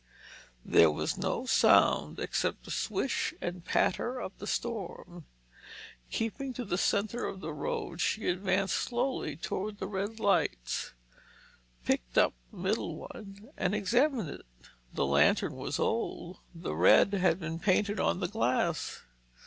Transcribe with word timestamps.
There 0.65 0.89
was 0.89 1.15
no 1.15 1.45
sound 1.45 2.17
except 2.17 2.63
the 2.63 2.71
swish 2.71 3.35
and 3.39 3.63
patter 3.63 4.19
of 4.19 4.35
the 4.39 4.47
storm. 4.47 5.27
Keeping 6.09 6.53
to 6.53 6.65
the 6.65 6.79
centre 6.79 7.27
of 7.27 7.39
the 7.39 7.53
road 7.53 8.01
she 8.01 8.27
advanced 8.27 8.73
slowly 8.77 9.35
toward 9.37 9.77
the 9.77 9.85
red 9.85 10.19
lights, 10.19 10.93
picked 11.85 12.17
up 12.17 12.33
the 12.51 12.57
middle 12.57 12.95
one 12.95 13.49
and 13.55 13.75
examined 13.75 14.31
it. 14.31 14.41
The 14.91 15.05
lantern 15.05 15.53
was 15.55 15.77
old—the 15.77 16.73
red 16.75 17.13
had 17.13 17.39
been 17.39 17.59
painted 17.59 17.99
on 17.99 18.21
the 18.21 18.27
glass. 18.27 19.03